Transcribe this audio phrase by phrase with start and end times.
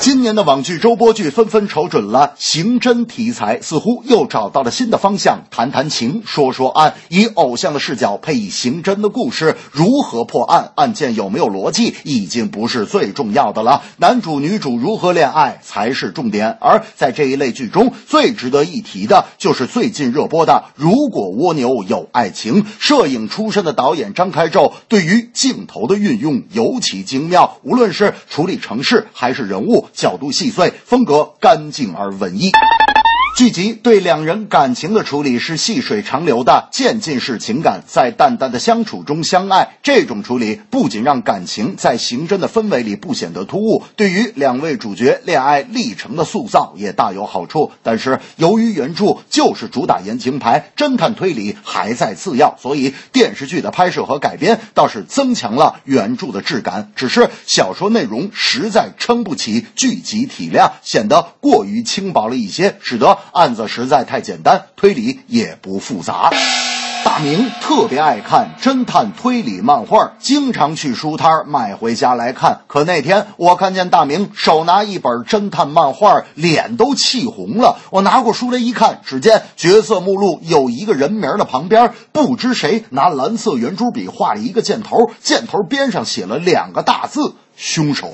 [0.00, 5.44] 今年的网剧周播剧纷纷瞅准了刑侦题材，似乎又找到了新的方向。
[5.50, 10.72] 谈谈情，说说案，以偶像的视角配以刑侦的故事，如何破案？
[10.74, 13.82] 案件有没有逻辑，已经不是最重要的了。
[13.96, 16.58] 男主女主如何恋爱才是重点。
[16.60, 22.62] 而在这一类剧中，最值得一提的就是最近热播的《如果蜗牛有爱情》。
[22.78, 32.50] 摄影出身的导演张开宙对于镜头的运用尤其精妙，无论是处理城市还是人物，角度细碎，风格干净而文艺。
[33.34, 39.76] 剧集对两人感情的处理是细水长流的渐进式情感，在淡淡的相处中相爱。
[39.82, 47.72] 这种处理不仅让感情在刑侦的氛围里不显得突兀，对于两位主角恋爱历程的塑造也大有好处。
[47.82, 56.92] 但是由于原著就是主打言情牌，侦探推理还在次要，所以电视剧的拍摄和改编倒是增强了原著的质感。
[56.94, 63.18] 只是小说内容实在撑不起剧集体量，显得过于轻薄了一些，使得。
[63.32, 66.30] 案子实在太简单，推理也不复杂。
[67.04, 72.62] 大明特别爱看侦探推理漫画，经常去书摊买回家来看。
[72.66, 77.76] 可那天我看见大明手拿一本侦探漫画，脸都气红了。
[77.90, 88.12] 我拿过书来一看，只见角色目录有一个人名的旁边，不知谁拿蓝色圆珠笔画了一个箭头，箭头边上写了两个大字：凶手。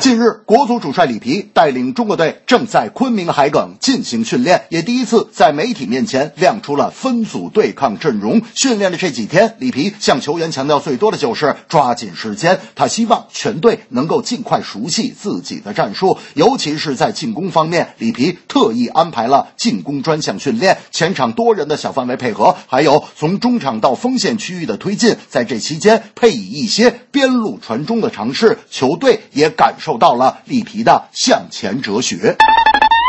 [0.00, 8.40] 近日，国足主帅里皮带领中国队正在昆明海埂进行训练，也第一次在媒体面前亮出了分组对抗阵容。
[8.54, 12.58] 训练的这几天，里皮向球员强调最多的就是抓紧时间。
[12.74, 25.14] 他希望全队能够尽快熟悉自己的战术，尤其是在进攻方面，里皮特意安排了进攻专项训练，前场多人的小范围配合，还有从中场到锋线区域的推进。
[25.28, 29.89] 在这期间，配以一些边路传中的尝试，球队也感受。
[29.90, 32.36] 受到了里皮的向前哲学。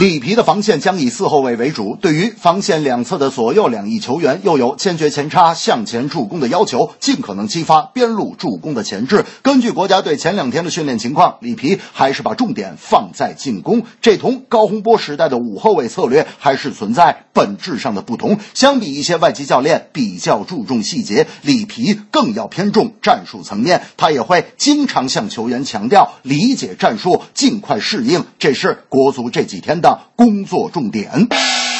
[0.00, 9.26] 里皮的防线将以四后卫为主，对于防线两侧的左右两翼球员，又有坚决前插、向前助攻的要求，尽可能激发边路助攻的潜质。
[9.42, 18.38] 根据国家队前两天的训练情况，里皮还是把重点放在进攻，这同高洪波时代的五后卫策略还是存在本质上的不同。
[18.54, 28.24] 相比一些外籍教练比较注重细节，里皮更要偏重战术层面，他也会经常向球员强调理解战术，尽快适应。
[28.38, 29.81] 这是国足这几天。
[29.82, 31.28] 的工作重点，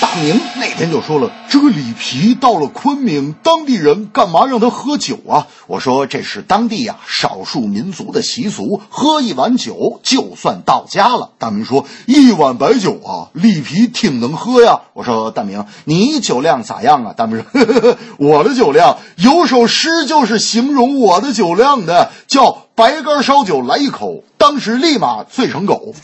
[0.01, 25.94] 大明那天就说了：“这个里皮到了昆明，当地人干嘛让他喝酒啊？”我说：“这是当地呀少数民族的习俗，喝一碗酒就算到家了。”大明说：“一碗白酒啊，里皮挺能喝呀。”我说：“大明，你酒量咋样啊？”大明说：“呵呵呵我的酒量有首诗就是形容我的酒量的，叫白干烧酒来一口。”当时立马醉成狗，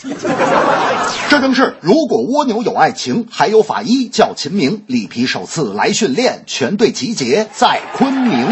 [1.28, 4.84] 这正是如果蜗牛有爱情，还有法医叫秦明。
[4.86, 8.46] 里皮首次来训练，全队集结在昆明。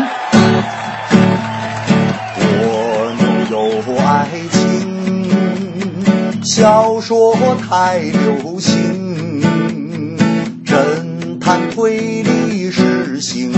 [2.51, 3.13] 蜗
[3.49, 7.37] 牛有爱情，小说
[7.69, 9.41] 太流行，
[10.67, 13.53] 侦探推理是行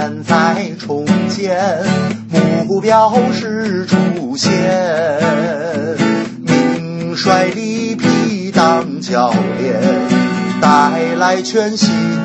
[0.00, 1.58] 现在重建，
[2.68, 4.52] 目标是出现。
[6.46, 9.74] 名帅里皮当教练，
[10.60, 12.17] 带来全新。